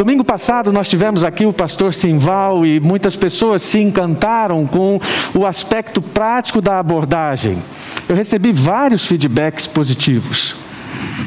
[0.00, 4.98] Domingo passado nós tivemos aqui o pastor Simval e muitas pessoas se encantaram com
[5.34, 7.62] o aspecto prático da abordagem.
[8.08, 10.56] Eu recebi vários feedbacks positivos.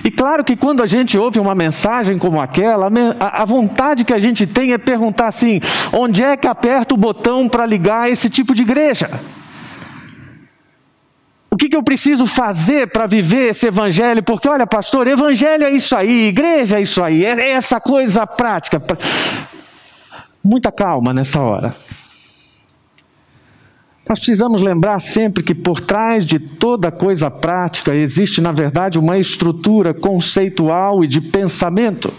[0.04, 2.90] E claro que quando a gente ouve uma mensagem como aquela,
[3.20, 5.62] a vontade que a gente tem é perguntar assim:
[5.92, 9.08] onde é que aperta o botão para ligar esse tipo de igreja?
[11.54, 14.24] O que, que eu preciso fazer para viver esse evangelho?
[14.24, 18.82] Porque, olha, pastor, evangelho é isso aí, igreja é isso aí, é essa coisa prática.
[20.44, 21.76] Muita calma nessa hora.
[24.10, 29.20] Nós precisamos lembrar sempre que por trás de toda coisa prática existe, na verdade, uma
[29.20, 32.12] estrutura conceitual e de pensamento.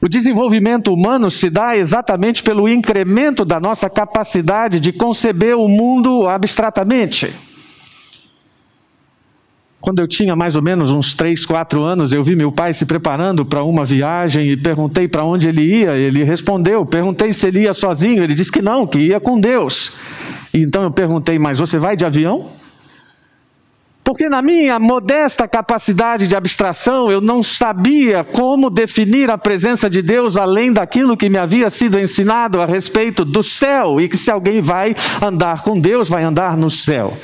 [0.00, 6.26] O desenvolvimento humano se dá exatamente pelo incremento da nossa capacidade de conceber o mundo
[6.26, 7.32] abstratamente.
[9.84, 12.86] Quando eu tinha mais ou menos uns 3, 4 anos, eu vi meu pai se
[12.86, 15.90] preparando para uma viagem e perguntei para onde ele ia.
[15.90, 16.86] Ele respondeu.
[16.86, 18.24] Perguntei se ele ia sozinho.
[18.24, 19.94] Ele disse que não, que ia com Deus.
[20.54, 22.46] Então eu perguntei, mas você vai de avião?
[24.02, 30.00] Porque na minha modesta capacidade de abstração, eu não sabia como definir a presença de
[30.00, 34.30] Deus além daquilo que me havia sido ensinado a respeito do céu, e que se
[34.30, 37.18] alguém vai andar com Deus, vai andar no céu.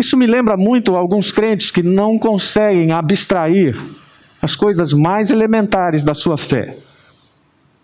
[0.00, 3.78] Isso me lembra muito alguns crentes que não conseguem abstrair
[4.40, 6.74] as coisas mais elementares da sua fé.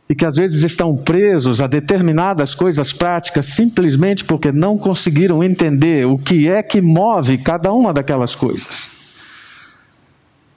[0.08, 6.06] E que às vezes estão presos a determinadas coisas práticas simplesmente porque não conseguiram entender
[6.06, 8.95] o que é que move cada uma daquelas coisas.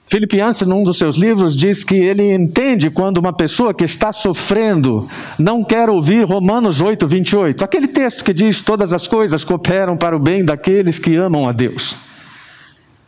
[0.09, 4.11] Philip Yancey, num dos seus livros, diz que ele entende quando uma pessoa que está
[4.11, 5.07] sofrendo
[5.37, 10.17] não quer ouvir Romanos 8, 28, aquele texto que diz: Todas as coisas cooperam para
[10.17, 11.95] o bem daqueles que amam a Deus.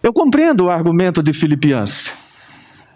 [0.03, 2.13] Eu compreendo o argumento de Philip Yancey.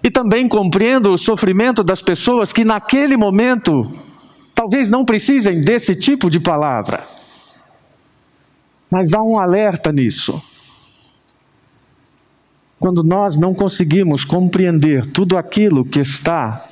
[0.03, 3.91] E também compreendo o sofrimento das pessoas que naquele momento
[4.53, 7.07] talvez não precisem desse tipo de palavra.
[8.91, 10.39] Mas há um alerta nisso
[12.79, 16.65] quando nós não conseguimos compreender tudo aquilo que está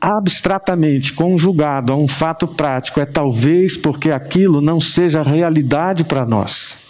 [0.00, 6.84] abstratamente conjugado a um fato prático, é talvez porque aquilo não seja realidade para nós.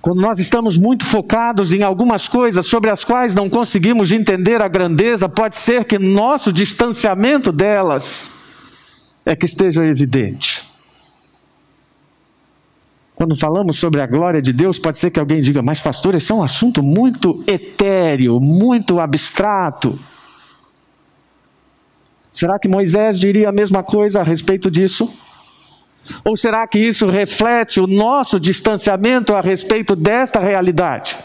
[0.00, 4.68] Quando nós estamos muito focados em algumas coisas sobre as quais não conseguimos entender a
[4.68, 8.30] grandeza, pode ser que nosso distanciamento delas
[9.24, 10.73] é que esteja evidente.
[13.14, 16.32] Quando falamos sobre a glória de Deus, pode ser que alguém diga, mas pastor, esse
[16.32, 19.98] é um assunto muito etéreo, muito abstrato.
[22.32, 25.16] Será que Moisés diria a mesma coisa a respeito disso?
[26.24, 31.16] Ou será que isso reflete o nosso distanciamento a respeito desta realidade?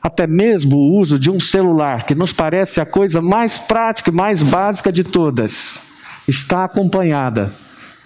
[0.00, 4.14] Até mesmo o uso de um celular, que nos parece a coisa mais prática e
[4.14, 5.82] mais básica de todas,
[6.28, 7.52] está acompanhada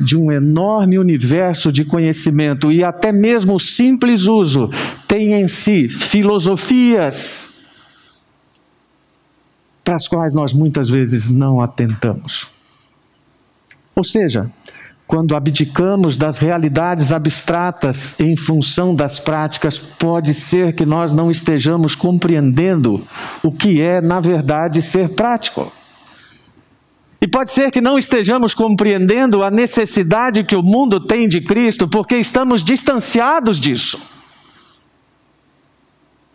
[0.00, 4.70] de um enorme universo de conhecimento e até mesmo o simples uso
[5.06, 7.48] tem em si filosofias
[9.84, 12.48] para as quais nós muitas vezes não atentamos.
[13.96, 14.50] Ou seja,
[15.10, 21.96] quando abdicamos das realidades abstratas em função das práticas, pode ser que nós não estejamos
[21.96, 23.04] compreendendo
[23.42, 25.72] o que é, na verdade, ser prático.
[27.30, 32.16] Pode ser que não estejamos compreendendo a necessidade que o mundo tem de Cristo, porque
[32.16, 34.00] estamos distanciados disso.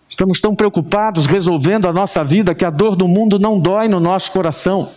[0.09, 3.99] Estamos tão preocupados resolvendo a nossa vida que a dor do mundo não dói no
[3.99, 4.91] nosso coração.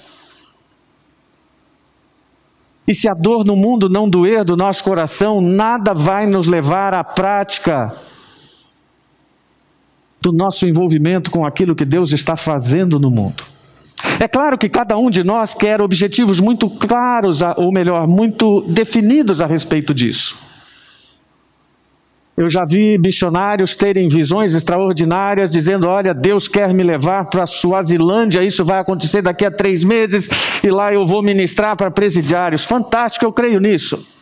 [2.86, 6.94] E se a dor no mundo não doer do nosso coração, nada vai nos levar
[6.94, 7.94] à prática
[10.20, 13.57] do nosso envolvimento com aquilo que Deus está fazendo no mundo.
[14.20, 19.40] É claro que cada um de nós quer objetivos muito claros, ou melhor, muito definidos
[19.40, 20.48] a respeito disso.
[22.36, 27.46] Eu já vi missionários terem visões extraordinárias, dizendo: Olha, Deus quer me levar para a
[27.46, 30.28] Suazilândia, isso vai acontecer daqui a três meses,
[30.62, 32.64] e lá eu vou ministrar para presidiários.
[32.64, 34.17] Fantástico, eu creio nisso.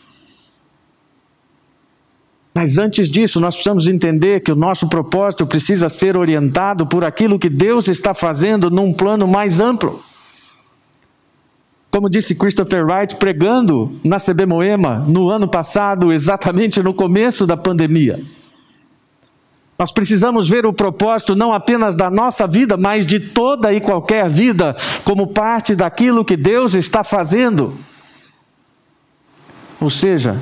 [2.57, 7.39] Mas antes disso, nós precisamos entender que o nosso propósito precisa ser orientado por aquilo
[7.39, 10.03] que Deus está fazendo num plano mais amplo.
[11.91, 17.59] Como disse Christopher Wright pregando na CB Moema no ano passado, exatamente no começo da
[17.59, 18.23] pandemia.
[19.79, 24.31] Nós precisamos ver o propósito não apenas da nossa vida, mas de toda e qualquer
[24.31, 24.75] vida,
[25.05, 27.75] como parte daquilo que Deus está fazendo.
[29.79, 30.41] Ou seja,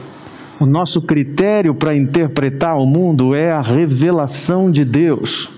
[0.60, 5.50] o nosso critério para interpretar o mundo é a revelação de Deus.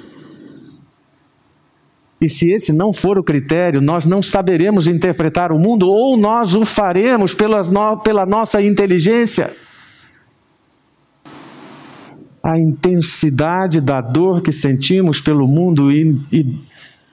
[2.20, 6.54] E se esse não for o critério, nós não saberemos interpretar o mundo ou nós
[6.54, 9.54] o faremos pelas no, pela nossa inteligência.
[12.42, 16.58] A intensidade da dor que sentimos pelo mundo e, e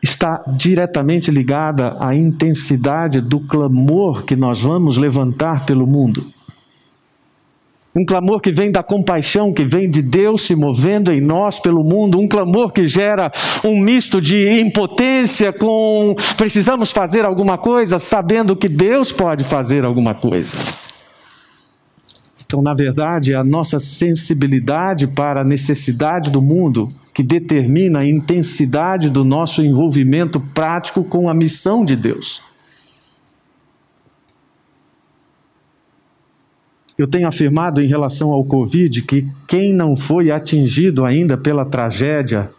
[0.01, 6.25] está diretamente ligada à intensidade do clamor que nós vamos levantar pelo mundo.
[7.95, 11.83] Um clamor que vem da compaixão, que vem de Deus se movendo em nós pelo
[11.83, 12.19] mundo.
[12.19, 13.31] Um clamor que gera
[13.63, 20.15] um misto de impotência com precisamos fazer alguma coisa, sabendo que Deus pode fazer alguma
[20.15, 20.57] coisa.
[22.43, 28.07] Então, na verdade, é a nossa sensibilidade para a necessidade do mundo que determina a
[28.07, 32.52] intensidade do nosso envolvimento prático com a missão de Deus.
[36.97, 42.51] Eu tenho afirmado em relação ao Covid que quem não foi atingido ainda pela tragédia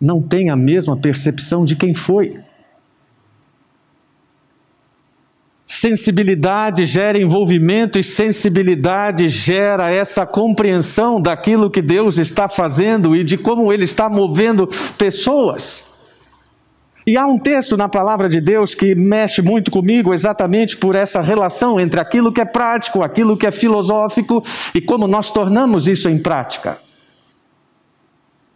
[0.00, 2.38] não tem a mesma percepção de quem foi.
[5.66, 13.36] Sensibilidade gera envolvimento e sensibilidade gera essa compreensão daquilo que Deus está fazendo e de
[13.36, 15.93] como Ele está movendo pessoas.
[17.06, 21.20] E há um texto na palavra de Deus que mexe muito comigo exatamente por essa
[21.20, 24.42] relação entre aquilo que é prático, aquilo que é filosófico
[24.74, 26.78] e como nós tornamos isso em prática.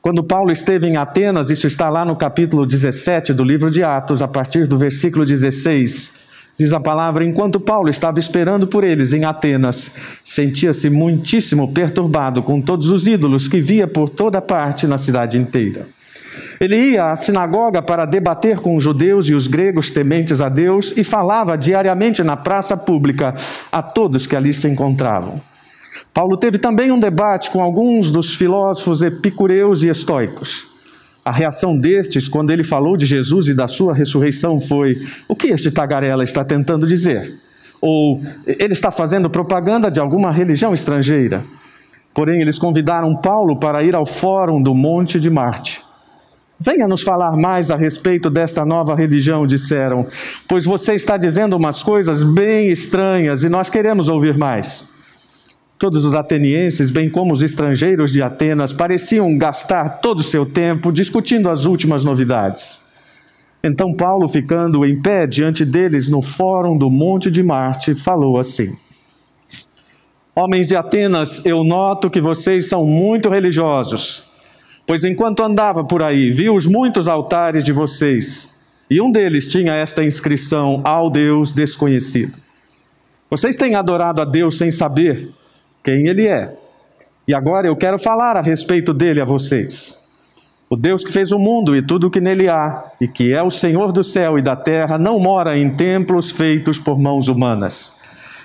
[0.00, 4.22] Quando Paulo esteve em Atenas, isso está lá no capítulo 17 do livro de Atos,
[4.22, 6.26] a partir do versículo 16.
[6.58, 12.62] Diz a palavra: enquanto Paulo estava esperando por eles em Atenas, sentia-se muitíssimo perturbado com
[12.62, 15.97] todos os ídolos que via por toda parte na cidade inteira.
[16.60, 20.92] Ele ia à sinagoga para debater com os judeus e os gregos tementes a Deus
[20.96, 23.34] e falava diariamente na praça pública
[23.70, 25.40] a todos que ali se encontravam.
[26.12, 30.66] Paulo teve também um debate com alguns dos filósofos epicureus e estoicos.
[31.24, 34.96] A reação destes, quando ele falou de Jesus e da sua ressurreição, foi:
[35.28, 37.32] o que este tagarela está tentando dizer?
[37.80, 41.44] Ou ele está fazendo propaganda de alguma religião estrangeira?
[42.12, 45.87] Porém, eles convidaram Paulo para ir ao fórum do Monte de Marte.
[46.60, 50.04] Venha nos falar mais a respeito desta nova religião, disseram,
[50.48, 54.92] pois você está dizendo umas coisas bem estranhas e nós queremos ouvir mais.
[55.78, 60.90] Todos os atenienses, bem como os estrangeiros de Atenas, pareciam gastar todo o seu tempo
[60.90, 62.80] discutindo as últimas novidades.
[63.62, 68.76] Então Paulo, ficando em pé diante deles no fórum do Monte de Marte, falou assim:
[70.34, 74.37] Homens de Atenas, eu noto que vocês são muito religiosos.
[74.88, 78.58] Pois enquanto andava por aí, vi os muitos altares de vocês,
[78.90, 82.32] e um deles tinha esta inscrição: Ao Deus desconhecido.
[83.28, 85.28] Vocês têm adorado a Deus sem saber
[85.84, 86.56] quem Ele é.
[87.26, 90.08] E agora eu quero falar a respeito dele a vocês.
[90.70, 93.42] O Deus que fez o mundo e tudo o que nele há, e que é
[93.42, 97.98] o Senhor do céu e da terra, não mora em templos feitos por mãos humanas.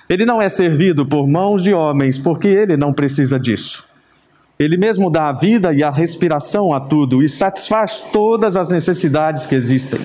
[0.10, 3.93] Ele não é servido por mãos de homens, porque ele não precisa disso.
[4.64, 9.46] Ele mesmo dá a vida e a respiração a tudo e satisfaz todas as necessidades
[9.46, 10.00] que existem.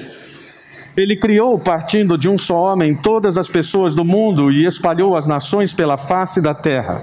[0.96, 5.28] Ele criou, partindo de um só homem, todas as pessoas do mundo e espalhou as
[5.28, 6.96] nações pela face da terra.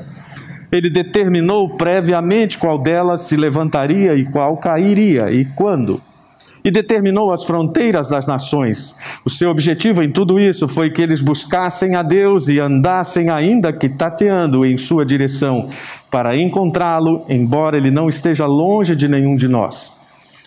[0.69, 6.02] Ele determinou previamente qual delas se levantaria e qual cairia e quando
[6.66, 8.97] e determinou as fronteiras das nações.
[9.24, 13.71] O seu objetivo em tudo isso foi que eles buscassem a Deus e andassem, ainda
[13.71, 15.69] que tateando, em sua direção,
[16.16, 20.00] para encontrá-lo, embora ele não esteja longe de nenhum de nós.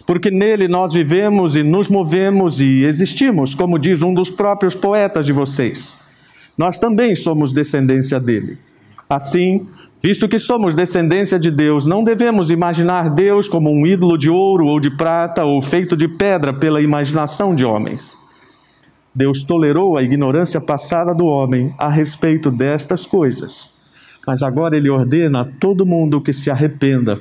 [0.06, 5.26] Porque nele nós vivemos e nos movemos e existimos, como diz um dos próprios poetas
[5.26, 5.94] de vocês.
[6.56, 8.56] Nós também somos descendência dele.
[9.10, 9.66] Assim,
[10.00, 14.64] Visto que somos descendência de Deus, não devemos imaginar Deus como um ídolo de ouro
[14.64, 18.16] ou de prata ou feito de pedra pela imaginação de homens.
[19.14, 23.77] Deus tolerou a ignorância passada do homem a respeito destas coisas,
[24.26, 27.20] mas agora ele ordena a todo mundo que se arrependa,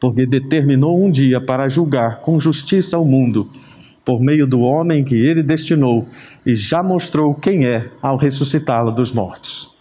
[0.00, 3.48] porque determinou um dia para julgar com justiça o mundo,
[4.04, 6.06] por meio do homem que ele destinou,
[6.44, 9.74] e já mostrou quem é ao ressuscitá-lo dos mortos.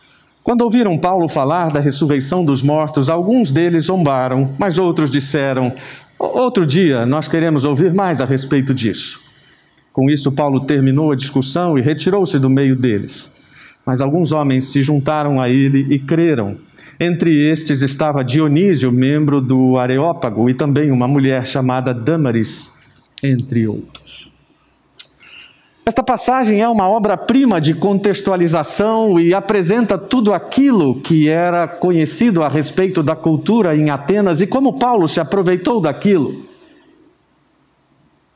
[0.43, 5.73] Quando ouviram Paulo falar da ressurreição dos mortos, alguns deles zombaram, mas outros disseram:
[6.19, 9.21] Outro dia nós queremos ouvir mais a respeito disso.
[9.91, 13.34] Com isso, Paulo terminou a discussão e retirou-se do meio deles.
[13.85, 16.57] Mas alguns homens se juntaram a ele e creram.
[16.99, 22.73] Entre estes estava Dionísio, membro do Areópago, e também uma mulher chamada Damaris,
[23.21, 24.31] entre outros.
[25.85, 32.49] Esta passagem é uma obra-prima de contextualização e apresenta tudo aquilo que era conhecido a
[32.49, 36.43] respeito da cultura em Atenas e como Paulo se aproveitou daquilo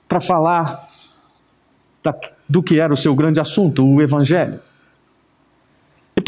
[0.08, 0.88] para falar
[2.48, 4.60] do que era o seu grande assunto, o Evangelho.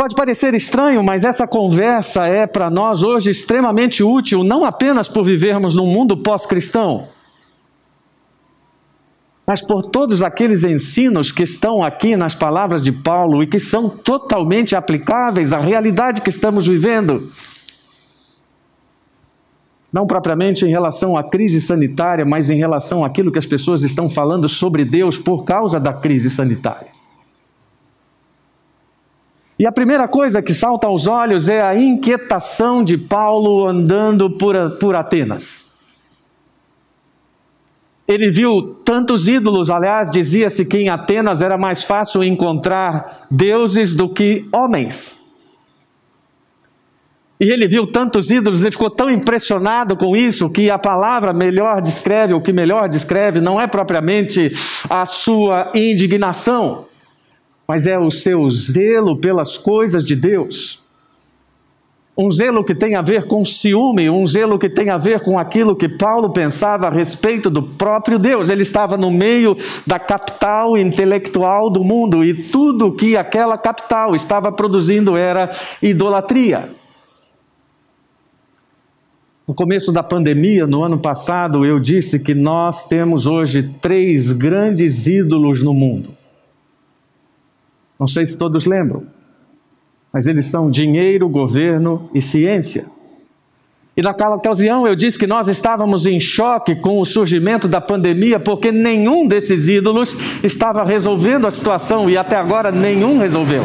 [0.02, 5.24] Pode parecer estranho, mas essa conversa é para nós hoje extremamente útil, não apenas por
[5.24, 7.08] vivermos num mundo pós-cristão,
[9.46, 13.88] mas por todos aqueles ensinos que estão aqui nas palavras de Paulo e que são
[13.88, 17.32] totalmente aplicáveis à realidade que estamos vivendo.
[19.94, 24.10] Não propriamente em relação à crise sanitária, mas em relação àquilo que as pessoas estão
[24.10, 27.01] falando sobre Deus por causa da crise sanitária.
[29.62, 34.56] E a primeira coisa que salta aos olhos é a inquietação de Paulo andando por,
[34.80, 35.66] por Atenas.
[38.08, 44.10] Ele viu tantos ídolos, aliás, dizia-se que em Atenas era mais fácil encontrar deuses do
[44.10, 45.32] que homens.
[47.40, 51.84] E ele viu tantos ídolos, ele ficou tão impressionado com isso que a palavra melhor
[51.84, 54.52] descreve, o que melhor descreve, não é propriamente
[54.90, 56.88] a sua indignação,
[57.68, 60.82] mas é o seu zelo pelas coisas de Deus.
[62.18, 65.40] Um zelo que tem a ver com ciúme, um zelo que tem a ver com
[65.40, 68.50] aquilo que Paulo pensava a respeito do próprio Deus.
[68.50, 69.56] Ele estava no meio
[69.88, 75.52] da capital intelectual do mundo e tudo que aquela capital estava produzindo era
[75.82, 76.70] idolatria.
[79.48, 85.08] No começo da pandemia, no ano passado, eu disse que nós temos hoje três grandes
[85.08, 86.21] ídolos no mundo.
[88.02, 89.04] Não sei se todos lembram,
[90.12, 92.88] mas eles são dinheiro, governo e ciência.
[93.96, 98.40] E naquela ocasião eu disse que nós estávamos em choque com o surgimento da pandemia,
[98.40, 103.64] porque nenhum desses ídolos estava resolvendo a situação e até agora nenhum resolveu.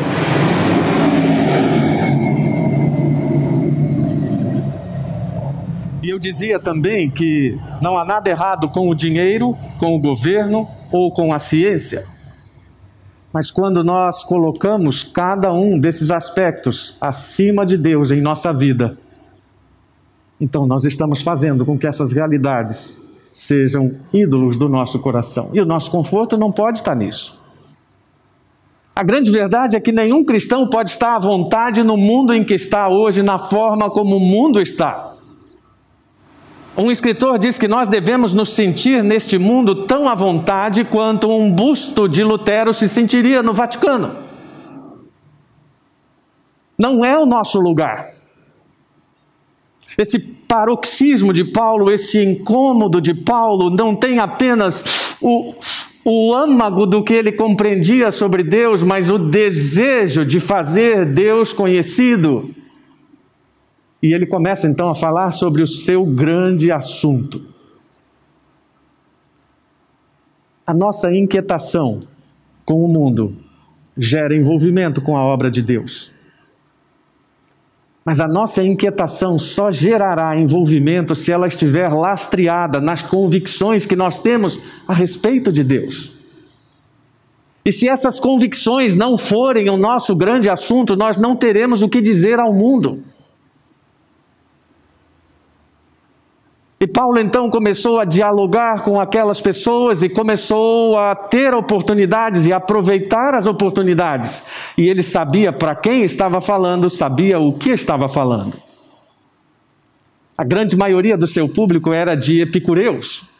[6.02, 10.68] E eu dizia também que não há nada errado com o dinheiro, com o governo
[10.92, 12.15] ou com a ciência.
[13.36, 18.96] Mas quando nós colocamos cada um desses aspectos acima de Deus em nossa vida,
[20.40, 25.50] então nós estamos fazendo com que essas realidades sejam ídolos do nosso coração.
[25.52, 27.46] E o nosso conforto não pode estar nisso.
[28.96, 32.54] A grande verdade é que nenhum cristão pode estar à vontade no mundo em que
[32.54, 35.14] está hoje, na forma como o mundo está.
[36.76, 41.50] Um escritor diz que nós devemos nos sentir neste mundo tão à vontade quanto um
[41.50, 44.14] busto de Lutero se sentiria no Vaticano.
[46.78, 48.14] Não é o nosso lugar.
[49.96, 55.54] Esse paroxismo de Paulo, esse incômodo de Paulo, não tem apenas o,
[56.04, 62.54] o âmago do que ele compreendia sobre Deus, mas o desejo de fazer Deus conhecido.
[64.06, 67.44] E ele começa então a falar sobre o seu grande assunto.
[70.64, 71.98] A nossa inquietação
[72.64, 73.36] com o mundo
[73.96, 76.12] gera envolvimento com a obra de Deus.
[78.04, 84.20] Mas a nossa inquietação só gerará envolvimento se ela estiver lastreada nas convicções que nós
[84.20, 86.12] temos a respeito de Deus.
[87.64, 92.00] E se essas convicções não forem o nosso grande assunto, nós não teremos o que
[92.00, 93.02] dizer ao mundo.
[96.86, 102.52] E Paulo então começou a dialogar com aquelas pessoas e começou a ter oportunidades e
[102.52, 104.46] aproveitar as oportunidades.
[104.78, 108.56] E ele sabia para quem estava falando, sabia o que estava falando.
[110.38, 113.30] A grande maioria do seu público era de epicureus.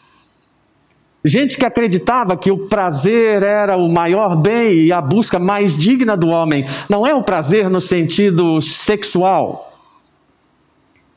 [1.23, 6.17] Gente que acreditava que o prazer era o maior bem e a busca mais digna
[6.17, 6.67] do homem.
[6.89, 9.76] Não é o prazer no sentido sexual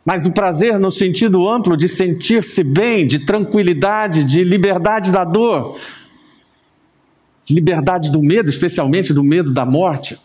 [0.04, 5.78] mas o prazer no sentido amplo de sentir-se bem, de tranquilidade, de liberdade da dor,
[7.44, 10.18] de liberdade do medo, especialmente do medo da morte.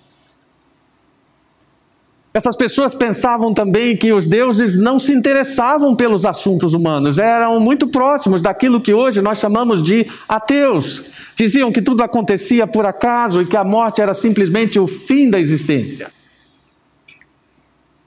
[2.33, 7.87] Essas pessoas pensavam também que os deuses não se interessavam pelos assuntos humanos, eram muito
[7.87, 11.05] próximos daquilo que hoje nós chamamos de ateus.
[11.37, 15.39] Diziam que tudo acontecia por acaso e que a morte era simplesmente o fim da
[15.39, 16.09] existência.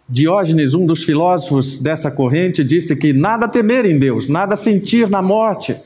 [0.09, 5.21] Diógenes, um dos filósofos dessa corrente, disse que nada temer em Deus, nada sentir na
[5.21, 5.77] morte.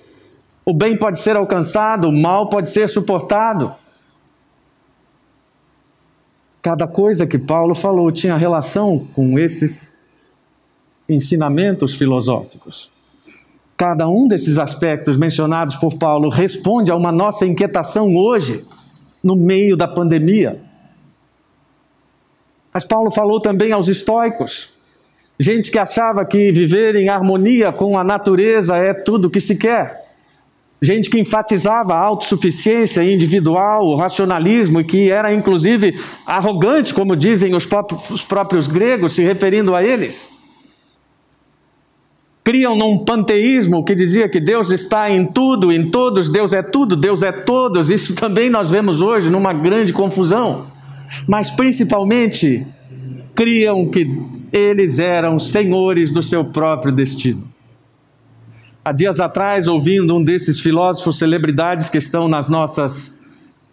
[0.65, 3.75] O bem pode ser alcançado, o mal pode ser suportado.
[6.63, 10.01] Cada coisa que Paulo falou tinha relação com esses
[11.09, 12.93] ensinamentos filosóficos.
[13.77, 18.65] Cada um desses aspectos mencionados por Paulo responde a uma nossa inquietação hoje,
[19.25, 20.61] no meio da pandemia.
[22.73, 24.71] Mas Paulo falou também aos estoicos,
[25.39, 29.57] gente que achava que viver em harmonia com a natureza é tudo o que se
[29.57, 30.01] quer.
[30.83, 35.95] gente que enfatizava a autossuficiência individual, o racionalismo, e que era inclusive
[36.27, 40.37] arrogante, como dizem os próprios, os próprios gregos, se referindo a eles.
[42.43, 46.97] Criam num panteísmo que dizia que Deus está em tudo, em todos, Deus é tudo,
[46.97, 47.89] Deus é todos.
[47.89, 50.67] Isso também nós vemos hoje numa grande confusão.
[51.27, 52.67] Mas principalmente,
[53.35, 54.07] criam que
[54.53, 57.51] eles eram senhores do seu próprio destino.
[58.85, 63.23] Há dias atrás, ouvindo um desses filósofos celebridades que estão nas nossas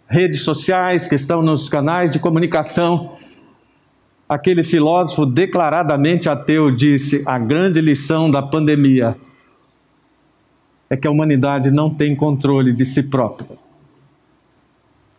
[0.08, 3.16] redes sociais, que estão nos canais de comunicação,
[4.28, 9.16] aquele filósofo declaradamente ateu disse: a grande lição da pandemia
[10.88, 13.58] é que a humanidade não tem controle de si própria.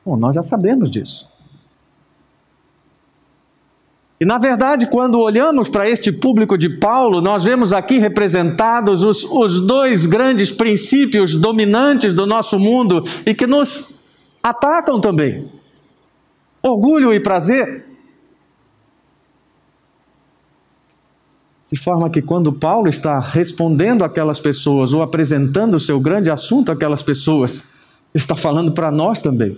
[0.06, 1.31] Bom, nós já sabemos disso.
[4.22, 9.24] E na verdade, quando olhamos para este público de Paulo, nós vemos aqui representados os,
[9.24, 14.00] os dois grandes princípios dominantes do nosso mundo e que nos
[14.44, 15.50] atacam também:
[16.62, 17.84] orgulho e prazer.
[21.72, 26.72] De forma que quando Paulo está respondendo aquelas pessoas ou apresentando o seu grande assunto
[26.72, 27.72] àquelas pessoas,
[28.14, 29.58] está falando para nós também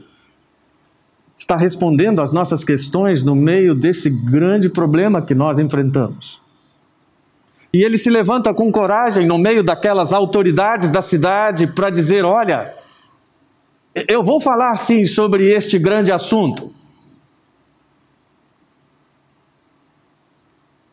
[1.38, 6.42] está respondendo às nossas questões no meio desse grande problema que nós enfrentamos.
[7.74, 12.74] E ele se levanta com coragem no meio daquelas autoridades da cidade para dizer: Olha,
[14.08, 16.72] eu vou falar sim sobre este grande assunto.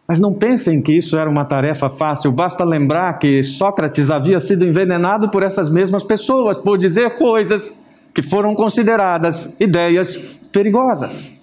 [0.09, 4.65] Mas não pensem que isso era uma tarefa fácil, basta lembrar que Sócrates havia sido
[4.65, 7.81] envenenado por essas mesmas pessoas, por dizer coisas
[8.21, 10.15] que foram consideradas ideias
[10.53, 11.41] perigosas.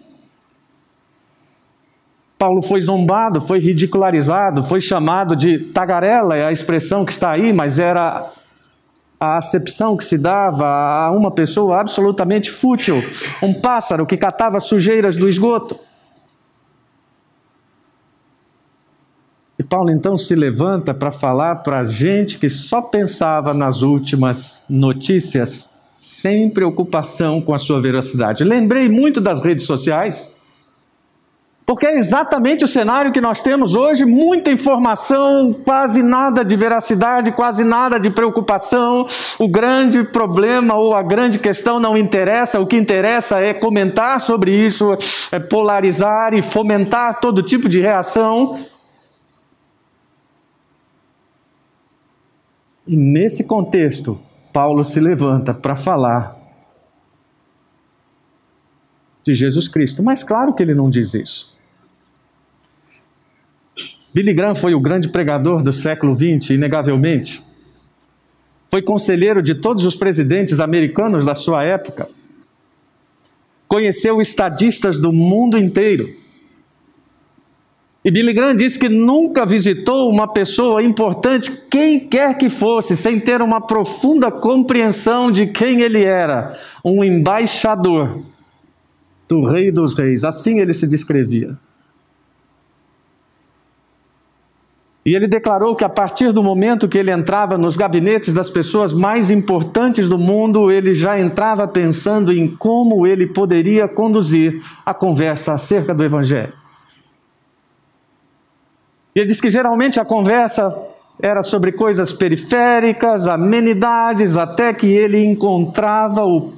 [2.38, 7.52] Paulo foi zombado, foi ridicularizado, foi chamado de tagarela, é a expressão que está aí,
[7.52, 8.32] mas era
[9.20, 12.98] a acepção que se dava a uma pessoa absolutamente fútil,
[13.42, 15.80] um pássaro que catava sujeiras do esgoto.
[19.58, 25.76] E Paulo então se levanta para falar para gente que só pensava nas últimas notícias
[25.98, 28.44] sem preocupação com a sua veracidade.
[28.44, 30.38] Lembrei muito das redes sociais,
[31.66, 37.32] porque é exatamente o cenário que nós temos hoje: muita informação, quase nada de veracidade,
[37.32, 39.06] quase nada de preocupação.
[39.40, 44.52] O grande problema ou a grande questão não interessa, o que interessa é comentar sobre
[44.52, 44.98] isso,
[45.32, 48.58] é polarizar e fomentar todo tipo de reação.
[52.88, 54.18] E nesse contexto,
[54.58, 56.36] Paulo se levanta para falar
[59.24, 60.02] de Jesus Cristo.
[60.02, 61.56] Mas claro que ele não diz isso.
[64.12, 67.40] Billy Graham foi o grande pregador do século XX, inegavelmente.
[68.72, 72.10] Foi conselheiro de todos os presidentes americanos da sua época.
[73.68, 76.16] Conheceu estadistas do mundo inteiro
[78.08, 83.20] e Billy Graham disse que nunca visitou uma pessoa importante, quem quer que fosse, sem
[83.20, 88.24] ter uma profunda compreensão de quem ele era, um embaixador
[89.28, 90.24] do Rei dos Reis.
[90.24, 91.58] Assim ele se descrevia.
[95.06, 98.94] E ele declarou que a partir do momento que ele entrava nos gabinetes das pessoas
[98.94, 105.52] mais importantes do mundo, ele já entrava pensando em como ele poderia conduzir a conversa
[105.52, 106.67] acerca do Evangelho.
[109.18, 110.80] E ele diz que geralmente a conversa
[111.20, 116.54] era sobre coisas periféricas, amenidades, até que ele encontrava o,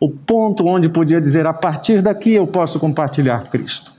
[0.00, 3.94] o ponto onde podia dizer: a partir daqui eu posso compartilhar Cristo.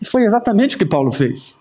[0.00, 1.56] E foi exatamente o que Paulo fez.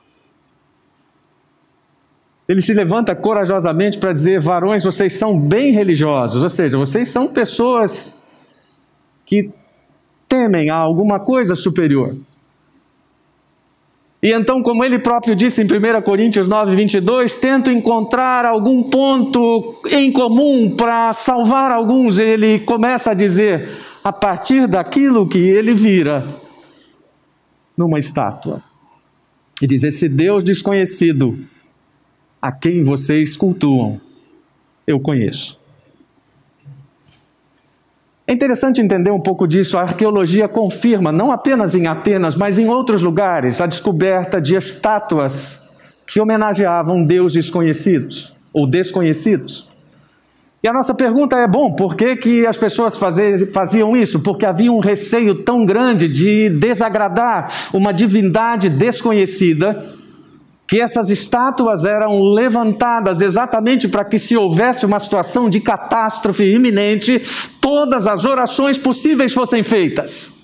[2.49, 7.27] Ele se levanta corajosamente para dizer: varões, vocês são bem religiosos, ou seja, vocês são
[7.27, 8.25] pessoas
[9.27, 9.51] que
[10.27, 12.15] temem a alguma coisa superior.
[14.23, 19.81] E então, como ele próprio disse em 1 Coríntios 9, 22, tento encontrar algum ponto
[19.91, 22.19] em comum para salvar alguns.
[22.19, 23.69] Ele começa a dizer,
[24.01, 26.25] a partir daquilo que ele vira
[27.77, 28.63] numa estátua.
[29.61, 31.37] E diz: Esse Deus desconhecido
[32.41, 33.99] a quem vocês cultuam,
[34.87, 35.62] eu conheço.
[38.33, 39.77] É interessante entender um pouco disso.
[39.77, 45.69] A arqueologia confirma, não apenas em Atenas, mas em outros lugares, a descoberta de estátuas
[46.07, 49.69] que homenageavam deuses conhecidos ou desconhecidos.
[50.63, 54.19] E a nossa pergunta é: bom, por que, que as pessoas faziam isso?
[54.21, 59.93] Porque havia um receio tão grande de desagradar uma divindade desconhecida
[60.67, 67.21] que essas estátuas eram levantadas exatamente para que, se houvesse uma situação de catástrofe iminente,
[67.59, 70.41] todas as orações possíveis fossem feitas.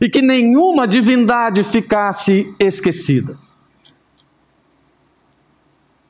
[0.00, 3.36] E que nenhuma divindade ficasse esquecida.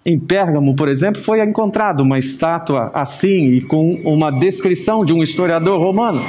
[0.07, 5.23] Em Pérgamo, por exemplo, foi encontrada uma estátua assim e com uma descrição de um
[5.23, 6.21] historiador romano.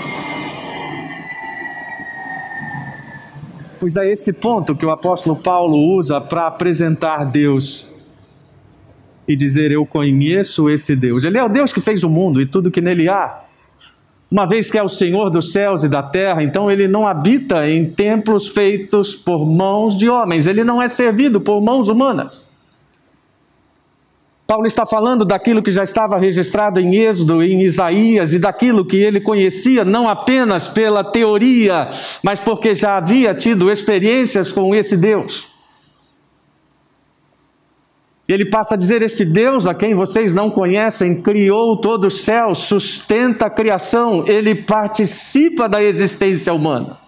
[3.85, 7.93] Pois é esse ponto que o apóstolo Paulo usa para apresentar Deus
[9.27, 11.23] e dizer: Eu conheço esse Deus.
[11.23, 13.43] Ele é o Deus que fez o mundo e tudo que nele há.
[14.31, 17.69] Uma vez que é o Senhor dos céus e da terra, então ele não habita
[17.69, 22.54] em templos feitos por mãos de homens, ele não é servido por mãos humanas.
[24.47, 28.97] Paulo está falando daquilo que já estava registrado em Êxodo, em Isaías, e daquilo que
[28.97, 31.89] ele conhecia não apenas pela teoria,
[32.21, 35.47] mas porque já havia tido experiências com esse Deus.
[38.27, 42.53] Ele passa a dizer: Este Deus a quem vocês não conhecem criou todo o céu,
[42.53, 47.04] sustenta a criação, ele participa da existência humana.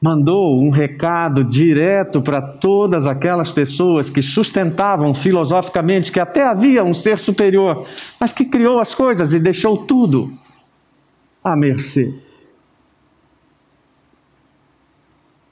[0.00, 6.94] Mandou um recado direto para todas aquelas pessoas que sustentavam filosoficamente que até havia um
[6.94, 7.86] ser superior,
[8.18, 10.32] mas que criou as coisas e deixou tudo
[11.44, 12.14] à mercê.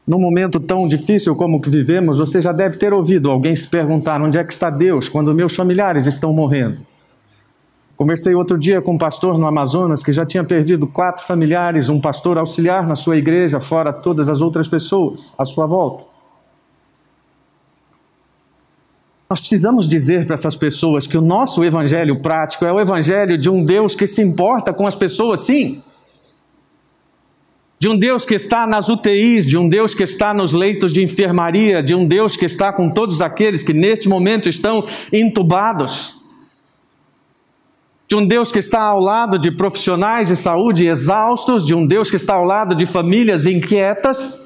[0.06, 3.68] Num momento tão difícil como o que vivemos, você já deve ter ouvido alguém se
[3.68, 6.87] perguntar: onde é que está Deus quando meus familiares estão morrendo?
[7.98, 12.00] Conversei outro dia com um pastor no Amazonas que já tinha perdido quatro familiares, um
[12.00, 16.04] pastor auxiliar na sua igreja, fora todas as outras pessoas à sua volta.
[19.28, 23.50] Nós precisamos dizer para essas pessoas que o nosso evangelho prático é o evangelho de
[23.50, 25.82] um Deus que se importa com as pessoas, sim.
[27.80, 31.02] De um Deus que está nas UTIs, de um Deus que está nos leitos de
[31.02, 36.17] enfermaria, de um Deus que está com todos aqueles que neste momento estão entubados
[38.08, 42.08] de um Deus que está ao lado de profissionais de saúde exaustos, de um Deus
[42.08, 44.42] que está ao lado de famílias inquietas.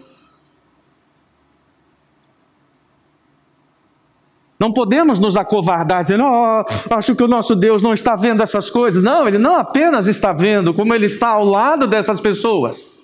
[4.59, 8.69] Não podemos nos acovardar dizendo, oh, acho que o nosso Deus não está vendo essas
[8.69, 9.01] coisas.
[9.01, 13.02] Não, ele não apenas está vendo, como ele está ao lado dessas pessoas.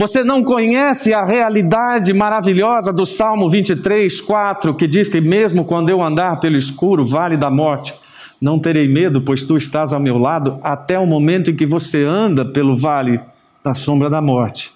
[0.00, 5.90] Você não conhece a realidade maravilhosa do Salmo 23, 4, que diz que mesmo quando
[5.90, 7.92] eu andar pelo escuro, vale da morte,
[8.40, 12.02] não terei medo, pois tu estás ao meu lado, até o momento em que você
[12.02, 13.20] anda pelo vale
[13.62, 14.72] da sombra da morte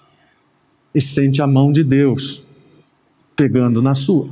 [0.93, 2.47] e sente a mão de Deus
[3.35, 4.29] pegando na sua.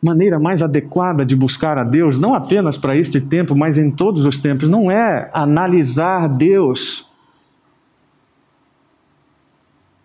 [0.00, 4.24] Maneira mais adequada de buscar a Deus, não apenas para este tempo, mas em todos
[4.24, 7.08] os tempos, não é analisar Deus,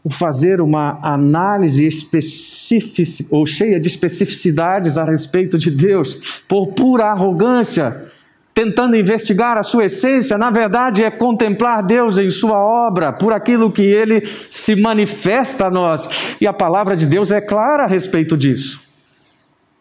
[0.10, 8.12] fazer uma análise específica ou cheia de especificidades a respeito de Deus, por pura arrogância,
[8.53, 13.71] tentando investigar a sua essência, na verdade é contemplar Deus em sua obra, por aquilo
[13.71, 16.36] que ele se manifesta a nós.
[16.41, 18.83] E a palavra de Deus é clara a respeito disso.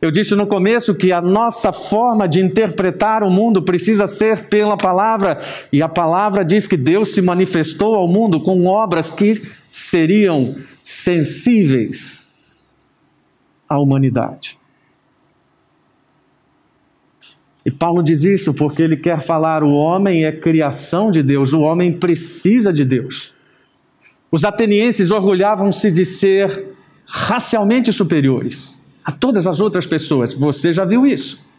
[0.03, 4.77] Eu disse no começo que a nossa forma de interpretar o mundo precisa ser pela
[4.77, 5.41] palavra,
[5.73, 12.33] e a palavra diz que Deus se manifestou ao mundo com obras que seriam sensíveis
[13.69, 14.59] à humanidade.
[17.65, 21.61] E Paulo diz isso porque ele quer falar: o homem é criação de Deus, o
[21.61, 23.35] homem precisa de Deus.
[24.33, 26.75] Os atenienses orgulhavam-se de ser
[27.07, 30.33] racialmente superiores a todas as outras pessoas.
[30.33, 31.51] Você já viu isso.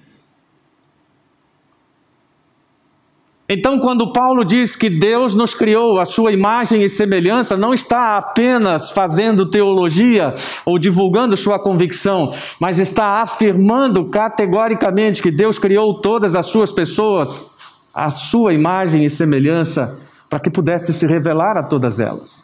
[3.48, 8.18] Então, quando Paulo diz que Deus nos criou a sua imagem e semelhança, não está
[8.18, 10.34] apenas fazendo teologia
[10.66, 17.52] ou divulgando sua convicção, mas está afirmando categoricamente que Deus criou todas as suas pessoas
[17.94, 22.44] a sua imagem e semelhança para que pudesse se revelar a todas elas.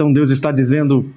[0.00, 1.12] Então Deus está dizendo: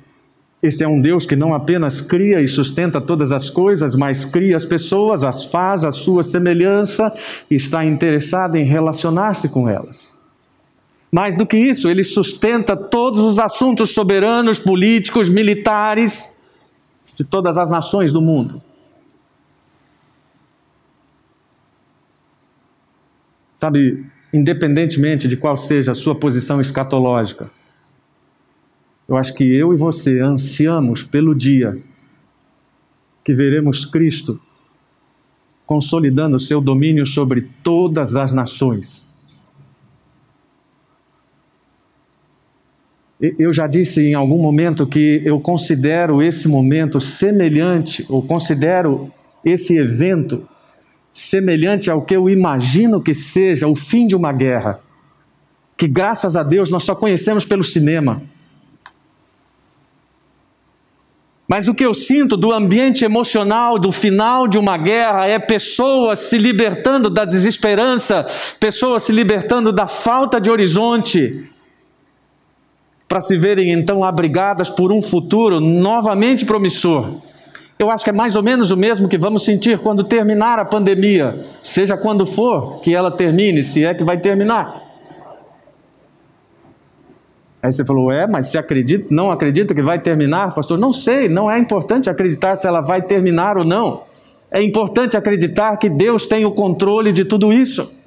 [0.62, 4.58] esse é um Deus que não apenas cria e sustenta todas as coisas, mas cria
[4.58, 7.14] as pessoas, as faz à sua semelhança
[7.50, 10.20] e está interessado em relacionar-se com elas.
[11.10, 16.42] Mais do que isso, ele sustenta todos os assuntos soberanos, políticos, militares
[17.18, 18.62] de todas as nações do mundo.
[23.56, 27.50] Sabe, independentemente de qual seja a sua posição escatológica,
[29.08, 31.78] eu acho que eu e você ansiamos pelo dia
[33.24, 34.40] que veremos Cristo
[35.66, 39.12] consolidando seu domínio sobre todas as nações.
[43.40, 49.10] Eu já disse em algum momento que eu considero esse momento semelhante, ou considero
[49.46, 50.46] esse evento
[51.10, 54.82] semelhante ao que eu imagino que seja o fim de uma guerra,
[55.78, 58.22] que graças a Deus nós só conhecemos pelo cinema.
[61.56, 66.18] Mas o que eu sinto do ambiente emocional do final de uma guerra é pessoas
[66.18, 68.26] se libertando da desesperança,
[68.60, 71.48] pessoas se libertando da falta de horizonte,
[73.08, 77.22] para se verem então abrigadas por um futuro novamente promissor.
[77.78, 80.66] Eu acho que é mais ou menos o mesmo que vamos sentir quando terminar a
[80.66, 84.93] pandemia, seja quando for que ela termine, se é que vai terminar.
[87.64, 90.78] Aí você falou, é, mas se acredita, não acredita que vai terminar, pastor?
[90.78, 94.04] Não sei, não é importante acreditar se ela vai terminar ou não.
[94.52, 97.98] É importante acreditar que Deus tem o controle de tudo isso.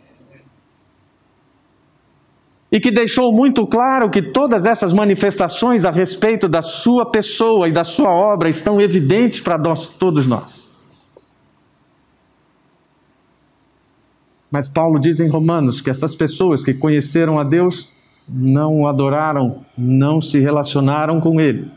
[2.70, 7.72] E que deixou muito claro que todas essas manifestações a respeito da sua pessoa e
[7.72, 10.68] da sua obra estão evidentes para nós, todos nós.
[14.50, 17.95] Mas Paulo diz em Romanos que essas pessoas que conheceram a Deus
[18.28, 21.70] não o adoraram, não se relacionaram com ele.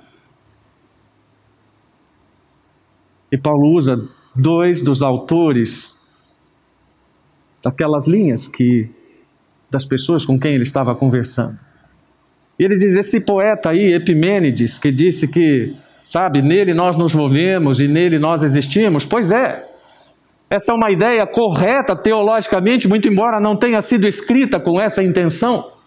[3.32, 3.96] E Paulo usa
[4.36, 6.00] dois dos autores
[7.64, 8.90] daquelas linhas que
[9.70, 11.60] das pessoas com quem ele estava conversando.
[12.58, 17.80] E ele diz: esse poeta aí, Epimênides, que disse que, sabe, nele nós nos movemos
[17.80, 19.66] e nele nós existimos, pois é.
[20.50, 25.79] Essa é uma ideia correta teologicamente, muito embora não tenha sido escrita com essa intenção.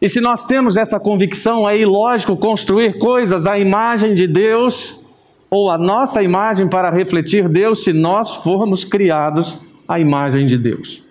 [0.00, 5.06] E se nós temos essa convicção, é ilógico construir coisas à imagem de Deus
[5.50, 11.04] ou a nossa imagem para refletir Deus se nós formos criados à imagem de Deus.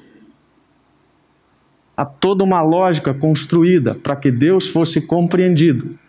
[1.95, 5.99] Há toda uma lógica construída para que Deus fosse compreendido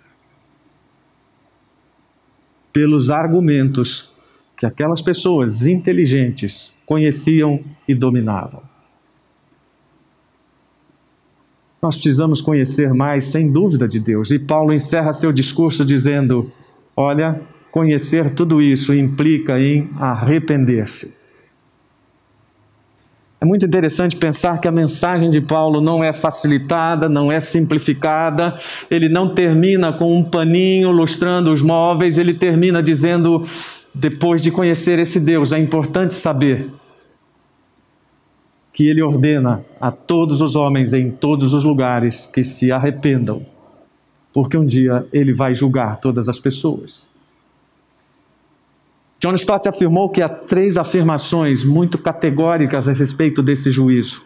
[2.72, 4.08] pelos argumentos
[4.56, 8.69] que aquelas pessoas inteligentes conheciam e dominavam.
[11.82, 14.30] Nós precisamos conhecer mais, sem dúvida, de Deus.
[14.30, 16.52] E Paulo encerra seu discurso dizendo:
[16.94, 17.40] Olha,
[17.70, 21.14] conhecer tudo isso implica em arrepender-se.
[23.40, 28.54] É muito interessante pensar que a mensagem de Paulo não é facilitada, não é simplificada,
[28.90, 33.42] ele não termina com um paninho lustrando os móveis, ele termina dizendo:
[33.94, 36.68] depois de conhecer esse Deus, é importante saber
[38.80, 43.44] que ele ordena a todos os homens em todos os lugares que se arrependam,
[44.32, 47.10] porque um dia ele vai julgar todas as pessoas.
[49.18, 54.24] John Stott afirmou que há três afirmações muito categóricas a respeito desse juízo.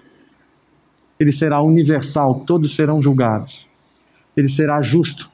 [1.19, 3.69] Ele será universal, todos serão julgados.
[4.37, 5.29] Ele será justo.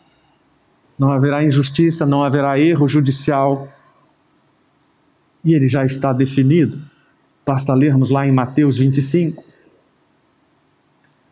[0.99, 3.69] Não haverá injustiça, não haverá erro judicial.
[5.45, 6.81] E ele já está definido.
[7.47, 9.45] Basta lermos lá em Mateus 25.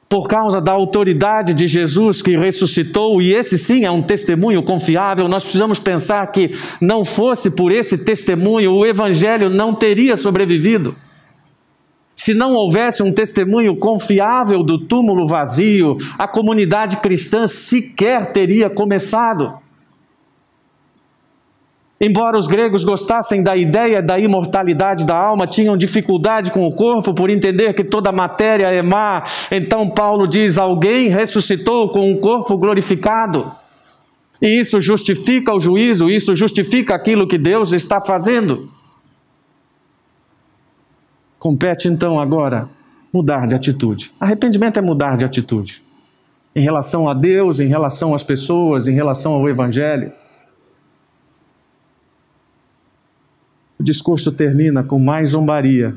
[0.09, 5.29] Por causa da autoridade de Jesus que ressuscitou, e esse sim é um testemunho confiável,
[5.29, 10.97] nós precisamos pensar que não fosse por esse testemunho, o Evangelho não teria sobrevivido.
[12.17, 19.59] Se não houvesse um testemunho confiável do túmulo vazio, a comunidade cristã sequer teria começado.
[22.01, 27.13] Embora os gregos gostassem da ideia da imortalidade da alma, tinham dificuldade com o corpo
[27.13, 29.25] por entender que toda matéria é má.
[29.51, 33.51] Então Paulo diz: alguém ressuscitou com um corpo glorificado.
[34.41, 38.71] E isso justifica o juízo, isso justifica aquilo que Deus está fazendo.
[41.39, 42.69] Compete então agora
[43.13, 44.13] mudar de atitude.
[44.21, 45.83] Arrependimento é mudar de atitude.
[46.55, 50.13] Em relação a Deus, em relação às pessoas, em relação ao Evangelho.
[53.79, 55.95] O discurso termina com mais zombaria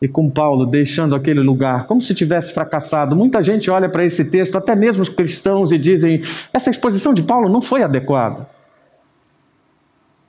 [0.00, 3.16] e com Paulo deixando aquele lugar como se tivesse fracassado.
[3.16, 6.20] Muita gente olha para esse texto, até mesmo os cristãos, e dizem:
[6.52, 8.48] essa exposição de Paulo não foi adequada.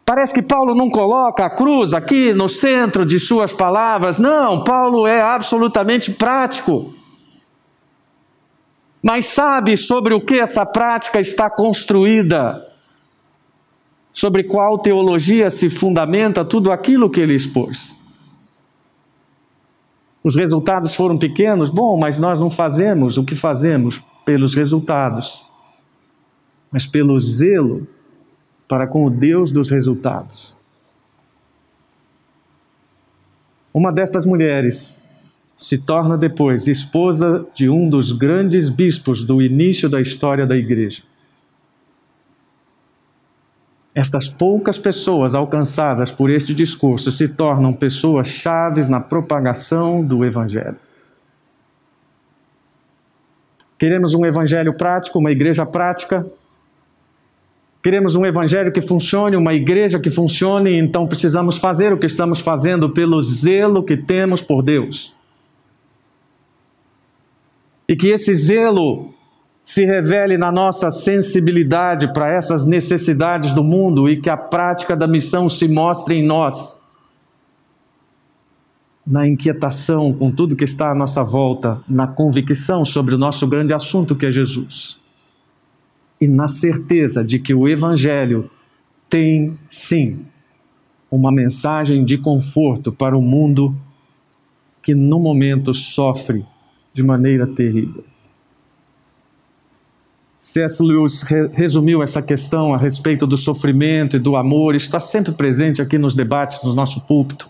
[0.05, 4.17] Parece que Paulo não coloca a cruz aqui no centro de suas palavras.
[4.17, 6.95] Não, Paulo é absolutamente prático.
[9.03, 12.65] Mas sabe sobre o que essa prática está construída
[14.17, 17.95] sobre qual teologia se fundamenta tudo aquilo que ele expôs.
[20.23, 21.69] Os resultados foram pequenos?
[21.69, 25.45] Bom, mas nós não fazemos o que fazemos pelos resultados,
[26.71, 27.87] mas pelo zelo
[28.67, 30.55] para com o Deus dos resultados.
[33.71, 35.07] Uma destas mulheres
[35.55, 41.03] se torna depois esposa de um dos grandes bispos do início da história da igreja.
[43.97, 50.75] Estas poucas pessoas alcançadas por este discurso se tornam pessoas chaves na propagação do Evangelho.
[53.79, 56.23] Queremos um Evangelho prático, uma igreja prática.
[57.81, 62.39] Queremos um Evangelho que funcione, uma igreja que funcione, então precisamos fazer o que estamos
[62.39, 65.15] fazendo pelo zelo que temos por Deus.
[67.89, 69.16] E que esse zelo
[69.67, 75.05] se revele na nossa sensibilidade para essas necessidades do mundo e que a prática da
[75.05, 76.81] missão se mostre em nós.
[79.05, 83.73] Na inquietação com tudo que está à nossa volta, na convicção sobre o nosso grande
[83.73, 85.01] assunto que é Jesus.
[86.21, 88.49] E na certeza de que o Evangelho
[89.09, 90.25] tem, sim,
[91.11, 93.75] uma mensagem de conforto para o mundo
[94.81, 96.45] que no momento sofre
[96.93, 98.05] de maneira terrível.
[100.39, 100.83] C.S.
[100.83, 101.23] Lewis
[101.53, 106.13] resumiu essa questão a respeito do sofrimento e do amor, está sempre presente aqui nos
[106.13, 107.49] debates do nosso púlpito,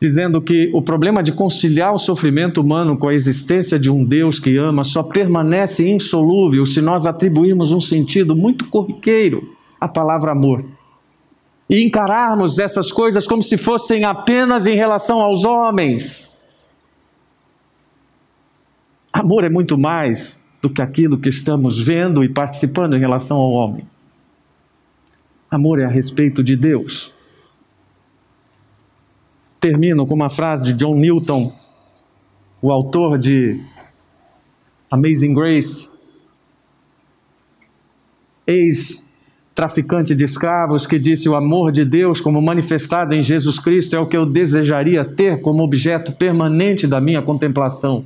[0.00, 4.38] dizendo que o problema de conciliar o sofrimento humano com a existência de um Deus
[4.38, 10.64] que ama só permanece insolúvel se nós atribuirmos um sentido muito corriqueiro à palavra amor.
[11.70, 16.40] E encararmos essas coisas como se fossem apenas em relação aos homens.
[19.12, 23.50] Amor é muito mais do que aquilo que estamos vendo e participando em relação ao
[23.50, 23.86] homem.
[25.50, 27.14] Amor é a respeito de Deus.
[29.60, 31.52] Termino com uma frase de John Newton,
[32.60, 33.60] o autor de
[34.90, 35.90] Amazing Grace,
[38.46, 43.98] ex-traficante de escravos, que disse: O amor de Deus, como manifestado em Jesus Cristo, é
[43.98, 48.04] o que eu desejaria ter como objeto permanente da minha contemplação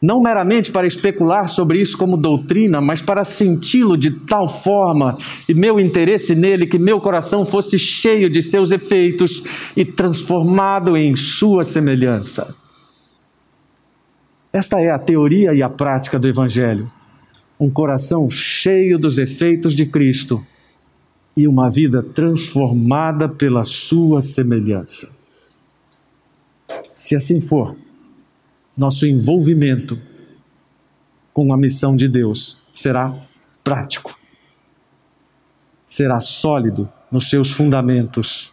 [0.00, 5.52] não meramente para especular sobre isso como doutrina, mas para senti-lo de tal forma e
[5.52, 9.44] meu interesse nele que meu coração fosse cheio de seus efeitos
[9.76, 12.54] e transformado em sua semelhança.
[14.52, 16.90] Esta é a teoria e a prática do Evangelho.
[17.58, 20.44] Um coração cheio dos efeitos de Cristo
[21.36, 25.14] e uma vida transformada pela sua semelhança.
[26.94, 27.76] Se assim for,
[28.76, 30.00] nosso envolvimento
[31.32, 33.14] com a missão de Deus será
[33.62, 34.18] prático,
[35.86, 38.52] será sólido nos seus fundamentos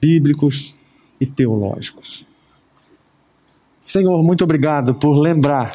[0.00, 0.76] bíblicos
[1.20, 2.26] e teológicos.
[3.80, 5.72] Senhor, muito obrigado por lembrar,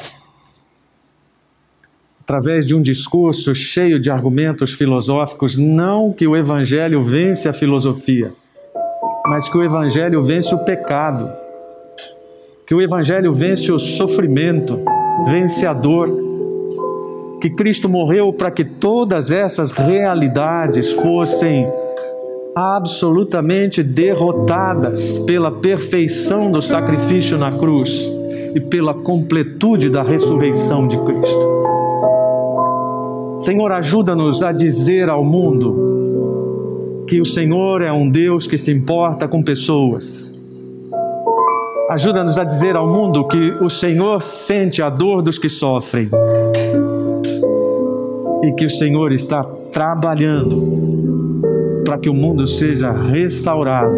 [2.21, 8.33] através de um discurso cheio de argumentos filosóficos, não que o Evangelho vence a filosofia,
[9.25, 11.44] mas que o Evangelho vence o pecado
[12.65, 14.79] que o Evangelho vence o sofrimento,
[15.27, 16.09] vence a dor,
[17.39, 21.67] que Cristo morreu para que todas essas realidades fossem
[22.55, 28.11] absolutamente derrotadas pela perfeição do sacrifício na cruz
[28.55, 31.55] e pela completude da ressurreição de Cristo.
[33.41, 39.27] Senhor, ajuda-nos a dizer ao mundo que o Senhor é um Deus que se importa
[39.27, 40.34] com pessoas
[41.89, 46.09] Ajuda-nos a dizer ao mundo que o Senhor sente a dor dos que sofrem
[48.43, 53.95] e que o Senhor está trabalhando para que o mundo seja restaurado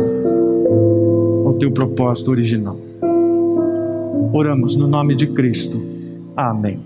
[1.46, 2.78] ao teu propósito original.
[4.34, 5.82] Oramos no nome de Cristo.
[6.36, 6.82] Amém.